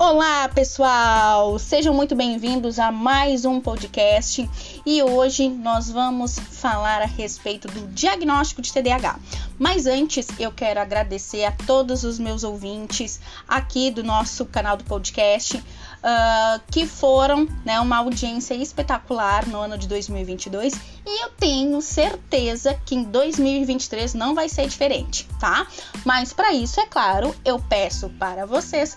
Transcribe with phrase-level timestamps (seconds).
[0.00, 1.58] Olá, pessoal!
[1.58, 4.48] Sejam muito bem-vindos a mais um podcast
[4.86, 9.18] e hoje nós vamos falar a respeito do diagnóstico de TDAH.
[9.58, 14.84] Mas antes, eu quero agradecer a todos os meus ouvintes aqui do nosso canal do
[14.84, 21.80] podcast uh, que foram né, uma audiência espetacular no ano de 2022 e eu tenho
[21.82, 25.66] certeza que em 2023 não vai ser diferente, tá?
[26.04, 28.96] Mas para isso, é claro, eu peço para vocês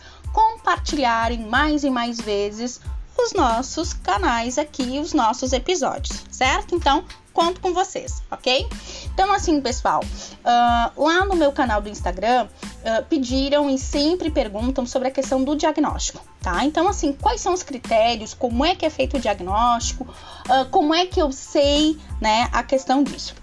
[0.62, 2.80] compartilharem mais e mais vezes
[3.18, 6.76] os nossos canais aqui, os nossos episódios, certo?
[6.76, 8.68] Então, conto com vocês, ok?
[9.14, 14.86] Então, assim, pessoal, uh, lá no meu canal do Instagram, uh, pediram e sempre perguntam
[14.86, 16.64] sobre a questão do diagnóstico, tá?
[16.64, 20.94] Então, assim, quais são os critérios, como é que é feito o diagnóstico, uh, como
[20.94, 23.36] é que eu sei, né, a questão disso.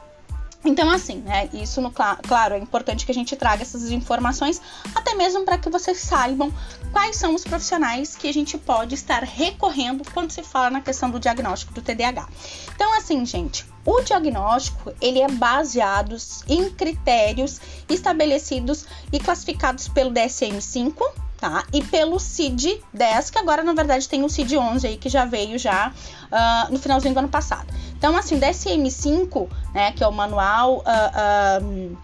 [0.68, 4.60] Então, assim, né, isso, no, claro, é importante que a gente traga essas informações,
[4.94, 6.52] até mesmo para que vocês saibam
[6.92, 11.10] quais são os profissionais que a gente pode estar recorrendo quando se fala na questão
[11.10, 12.28] do diagnóstico do TDAH.
[12.74, 16.14] Então, assim, gente, o diagnóstico, ele é baseado
[16.46, 20.94] em critérios estabelecidos e classificados pelo DSM-5,
[21.38, 21.64] tá?
[21.72, 25.92] E pelo CID-10, que agora, na verdade, tem o CID-11 aí, que já veio já
[25.92, 27.66] uh, no finalzinho do ano passado.
[27.96, 31.96] Então, assim, DSM-5, né, que é o manual uh,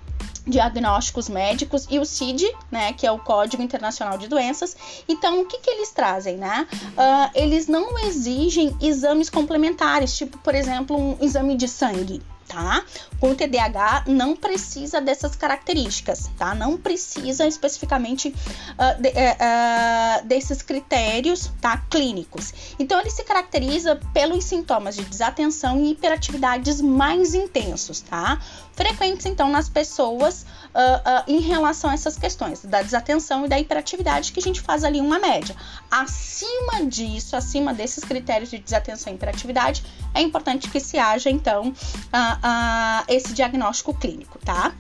[0.46, 4.77] diagnósticos médicos e o CID, né, que é o Código Internacional de Doenças.
[5.08, 6.66] Então, o que, que eles trazem, né?
[6.72, 12.84] Uh, eles não exigem exames complementares, tipo, por exemplo, um exame de sangue, tá?
[13.20, 16.55] Com TDAH não precisa dessas características, tá?
[16.55, 21.78] Não precisa especificamente uh, de, uh, desses critérios, tá?
[21.91, 22.53] Clínicos.
[22.78, 28.41] Então ele se caracteriza pelos sintomas de desatenção e hiperatividades mais intensos, tá?
[28.73, 34.33] Frequentes então nas pessoas uh, em relação a essas questões da desatenção e da hiperatividade
[34.33, 35.55] que a gente faz ali uma média.
[35.91, 41.73] Acima disso, acima desses critérios de desatenção e hiperatividade, é importante que se haja então
[42.36, 44.74] uh, esse diagnóstico clínico, tá?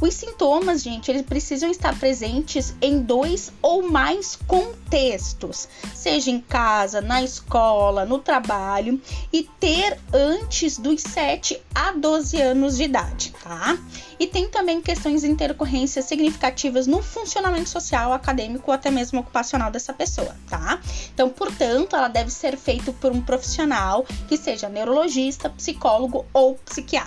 [0.00, 7.02] Os sintomas, gente, eles precisam estar presentes em dois ou mais contextos, seja em casa,
[7.02, 9.00] na escola, no trabalho,
[9.30, 13.78] e ter antes dos 7 a 12 anos de idade, tá?
[14.18, 19.70] E tem também questões de intercorrências significativas no funcionamento social, acadêmico ou até mesmo ocupacional
[19.70, 20.80] dessa pessoa, tá?
[21.12, 26.99] Então, portanto, ela deve ser feita por um profissional que seja neurologista, psicólogo ou psiquiatra.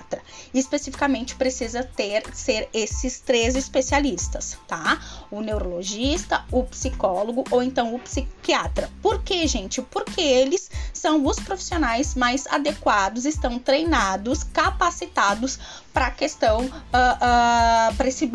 [0.54, 5.00] E especificamente precisa ter ser esses três especialistas, tá?
[5.32, 8.90] O neurologista, o psicólogo ou então o psiquiatra.
[9.02, 9.82] Por quê, gente?
[9.82, 15.60] Porque eles são os profissionais mais adequados, estão treinados, capacitados
[15.94, 18.30] para a questão, uh, uh, para esse, uh,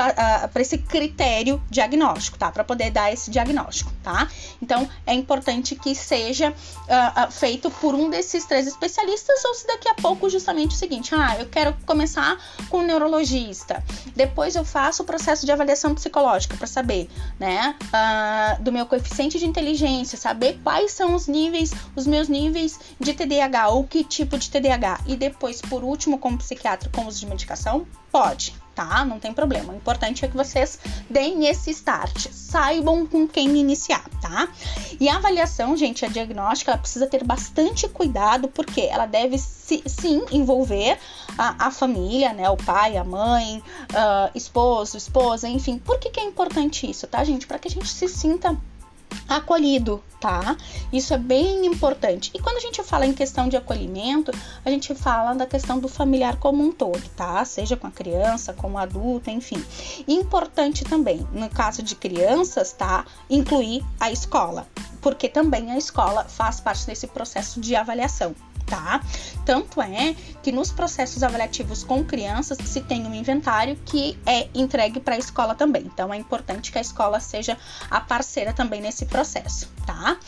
[0.60, 2.52] esse critério diagnóstico, tá?
[2.52, 4.28] Para poder dar esse diagnóstico, tá?
[4.62, 6.54] Então, é importante que seja
[7.30, 11.36] feito por um desses três especialistas, ou se daqui a pouco, justamente o seguinte, ah,
[11.38, 12.38] eu quero começar
[12.68, 13.82] com um neurologista,
[14.14, 17.08] depois eu faço o processo de avaliação psicológica para saber,
[17.38, 17.76] né,
[18.60, 23.68] do meu coeficiente de inteligência, saber quais são os níveis, os meus níveis de TDAH,
[23.68, 27.86] ou que tipo de TDAH, e depois, por último, como psiquiatra, com os de medicação?
[28.10, 29.04] Pode, tá?
[29.04, 29.72] Não tem problema.
[29.72, 30.78] O importante é que vocês
[31.10, 34.48] deem esse start, saibam com quem iniciar, tá?
[35.00, 40.24] E a avaliação, gente, a diagnóstica, ela precisa ter bastante cuidado, porque ela deve sim
[40.30, 40.98] envolver
[41.36, 42.48] a, a, família, né?
[42.48, 45.78] O pai, a mãe, uh, esposo, esposa, enfim.
[45.78, 47.46] Por que, que é importante isso, tá, gente?
[47.46, 48.56] Para que a gente se sinta
[49.28, 50.56] acolhido, tá?
[50.92, 52.30] Isso é bem importante.
[52.34, 54.32] E quando a gente fala em questão de acolhimento,
[54.64, 57.44] a gente fala da questão do familiar como um todo, tá?
[57.44, 59.62] Seja com a criança, com o adulto, enfim.
[60.06, 63.04] Importante também, no caso de crianças, tá?
[63.28, 64.66] Incluir a escola,
[65.00, 68.34] porque também a escola faz parte desse processo de avaliação,
[68.68, 69.00] tá?
[69.44, 75.00] Tanto é que nos processos avaliativos com crianças se tem um inventário que é entregue
[75.00, 75.82] para a escola também.
[75.86, 77.56] Então é importante que a escola seja
[77.90, 80.18] a parceira também nesse processo, tá?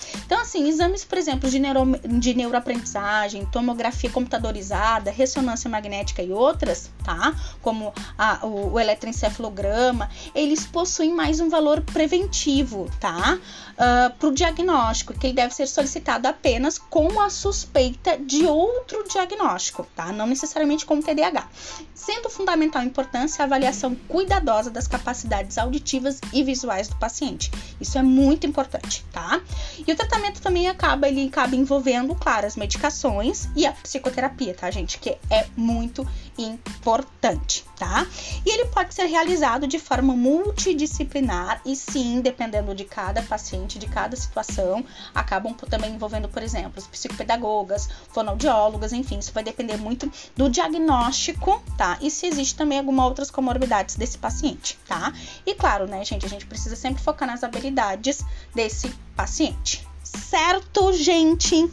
[0.50, 1.84] Assim, exames, por exemplo, de, neuro,
[2.18, 7.32] de neuroaprendizagem, tomografia computadorizada, ressonância magnética e outras, tá?
[7.62, 13.38] Como a, o, o eletroencefalograma, eles possuem mais um valor preventivo, tá?
[13.74, 19.06] Uh, para o diagnóstico, que ele deve ser solicitado apenas com a suspeita de outro
[19.08, 20.10] diagnóstico, tá?
[20.10, 21.48] Não necessariamente como TDAH.
[21.94, 27.52] Sendo fundamental importância a avaliação cuidadosa das capacidades auditivas e visuais do paciente.
[27.80, 29.40] Isso é muito importante, tá?
[29.86, 29.96] E o
[30.40, 34.98] tratamento também acaba, ele acaba envolvendo, claro, as medicações e a psicoterapia, tá, gente?
[34.98, 36.06] Que é muito
[36.36, 38.06] importante, tá?
[38.44, 43.86] E ele pode ser realizado de forma multidisciplinar e sim, dependendo de cada paciente, de
[43.86, 44.84] cada situação,
[45.14, 51.62] acabam também envolvendo, por exemplo, os psicopedagogas, fonoaudiólogas, enfim, isso vai depender muito do diagnóstico,
[51.76, 51.98] tá?
[52.00, 55.12] E se existe também alguma outras comorbidades desse paciente, tá?
[55.44, 59.89] E claro, né, gente, a gente precisa sempre focar nas habilidades desse paciente.
[60.16, 61.70] Certo, gente?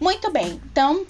[0.00, 0.60] Muito bem.
[0.70, 1.04] Então,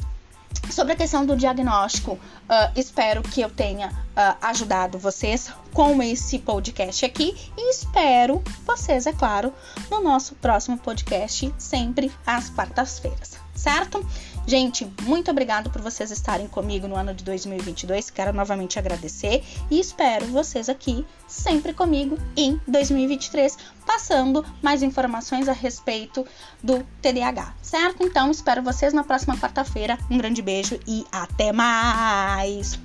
[0.70, 6.38] sobre a questão do diagnóstico, uh, espero que eu tenha uh, ajudado vocês com esse
[6.38, 9.52] podcast aqui e espero vocês, é claro,
[9.90, 14.04] no nosso próximo podcast, sempre às quartas-feiras, certo?
[14.48, 18.08] Gente, muito obrigado por vocês estarem comigo no ano de 2022.
[18.08, 25.52] Quero novamente agradecer e espero vocês aqui sempre comigo em 2023, passando mais informações a
[25.52, 26.26] respeito
[26.62, 28.02] do TDAH, certo?
[28.02, 29.98] Então, espero vocês na próxima quarta-feira.
[30.10, 32.78] Um grande beijo e até mais!